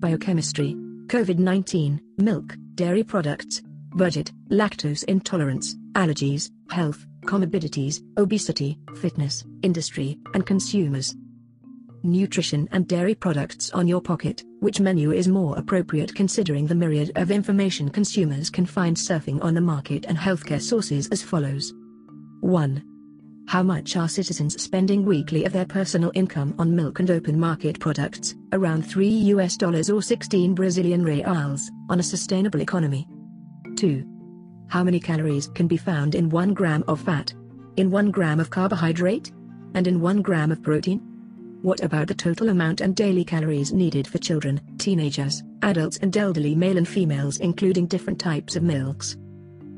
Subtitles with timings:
[0.00, 0.74] biochemistry,
[1.06, 3.62] COVID 19, milk, dairy products,
[3.94, 11.14] budget, lactose intolerance, allergies, health, comorbidities, obesity, fitness, industry, and consumers.
[12.02, 17.10] Nutrition and dairy products on your pocket, which menu is more appropriate considering the myriad
[17.16, 21.72] of information consumers can find surfing on the market and healthcare sources as follows.
[22.40, 22.97] 1.
[23.48, 27.80] How much are citizens spending weekly of their personal income on milk and open market
[27.80, 33.08] products, around 3 US dollars or 16 Brazilian reals, on a sustainable economy?
[33.76, 34.04] 2.
[34.68, 37.32] How many calories can be found in 1 gram of fat?
[37.78, 39.32] In 1 gram of carbohydrate?
[39.72, 40.98] And in 1 gram of protein?
[41.62, 46.54] What about the total amount and daily calories needed for children, teenagers, adults and elderly
[46.54, 49.16] male and females including different types of milks?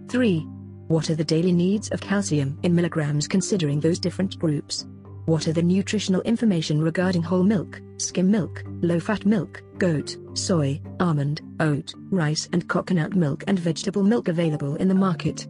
[0.09, 0.45] 3.
[0.91, 4.89] What are the daily needs of calcium in milligrams considering those different groups?
[5.25, 11.43] What are the nutritional information regarding whole milk, skim milk, low-fat milk, goat, soy, almond,
[11.61, 15.46] oat, rice and coconut milk and vegetable milk available in the market?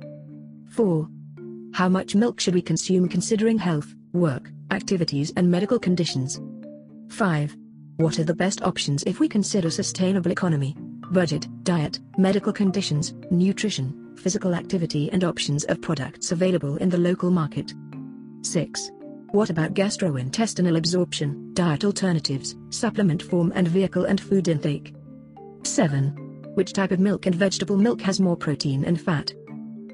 [0.73, 1.09] 4.
[1.73, 6.39] How much milk should we consume considering health, work, activities and medical conditions?
[7.09, 7.57] 5.
[7.97, 10.77] What are the best options if we consider sustainable economy,
[11.13, 17.31] budget, diet, medical conditions, nutrition, physical activity and options of products available in the local
[17.31, 17.73] market.
[18.43, 18.91] 6.
[19.33, 24.95] What about gastrointestinal absorption, diet alternatives, supplement form and vehicle and food intake?
[25.65, 26.53] 7.
[26.55, 29.33] Which type of milk and vegetable milk has more protein and fat?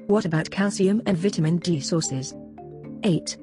[0.07, 2.33] What about calcium and vitamin D sources?
[3.03, 3.37] 8.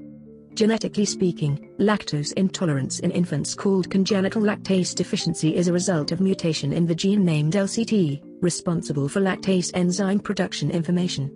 [0.55, 6.73] Genetically speaking, lactose intolerance in infants called congenital lactase deficiency is a result of mutation
[6.73, 11.33] in the gene named LCT, responsible for lactase enzyme production information.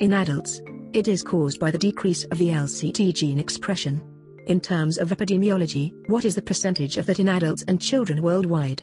[0.00, 0.60] In adults,
[0.94, 4.00] it is caused by the decrease of the LCT gene expression.
[4.46, 8.82] In terms of epidemiology, what is the percentage of that in adults and children worldwide?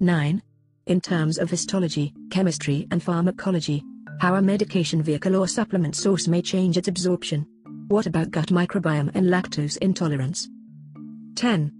[0.00, 0.42] 9.
[0.86, 3.84] In terms of histology, chemistry and pharmacology,
[4.18, 7.46] how a medication vehicle or supplement source may change its absorption.
[7.88, 10.48] What about gut microbiome and lactose intolerance?
[11.34, 11.70] 10.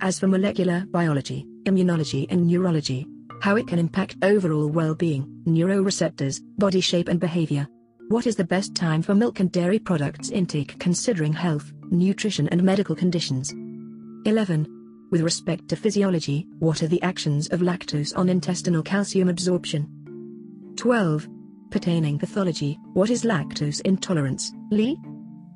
[0.00, 3.06] As for molecular biology, immunology and neurology,
[3.42, 7.66] how it can impact overall well-being, neuroreceptors, body shape and behavior.
[8.08, 12.62] What is the best time for milk and dairy products intake considering health, nutrition and
[12.62, 13.52] medical conditions?
[14.26, 15.08] 11.
[15.10, 19.88] With respect to physiology, what are the actions of lactose on intestinal calcium absorption?
[20.76, 21.28] 12.
[21.72, 24.96] Pertaining pathology, what is lactose intolerance, Lee?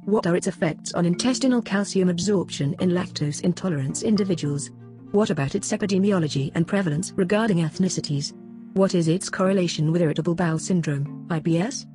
[0.07, 4.73] What are its effects on intestinal calcium absorption in lactose intolerance individuals?
[5.17, 8.35] What about its epidemiology and prevalence regarding ethnicities?
[8.75, 11.87] What is its correlation with irritable bowel syndrome, IBS?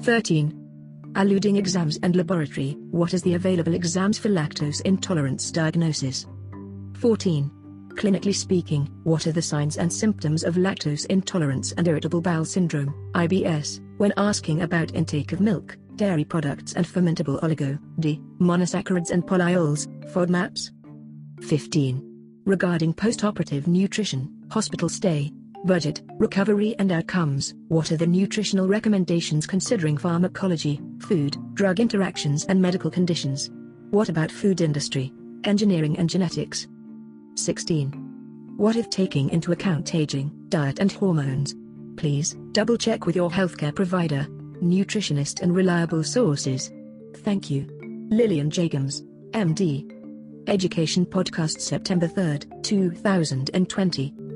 [0.00, 1.12] 13.
[1.16, 6.24] Alluding exams and laboratory, what is the available exams for lactose intolerance diagnosis?
[6.94, 7.50] 14.
[7.96, 12.94] Clinically speaking, what are the signs and symptoms of lactose intolerance and irritable bowel syndrome,
[13.12, 15.76] IBS, when asking about intake of milk?
[15.96, 20.70] dairy products and fermentable oligo, D, monosaccharides and polyols, FODMAPs.
[21.46, 22.09] 15.
[22.46, 25.30] Regarding postoperative nutrition, hospital stay,
[25.64, 32.60] budget, recovery and outcomes, what are the nutritional recommendations considering pharmacology, food, drug interactions and
[32.60, 33.50] medical conditions?
[33.90, 35.12] What about food industry,
[35.44, 36.66] engineering and genetics?
[37.36, 37.92] 16.
[38.56, 41.54] What if taking into account aging, diet and hormones?
[41.96, 44.26] Please, double check with your healthcare provider
[44.62, 46.70] nutritionist and reliable sources.
[47.18, 47.66] Thank you.
[48.10, 49.99] Lillian Jacobs, MD.
[50.46, 54.29] Education Podcast September 3, 2020.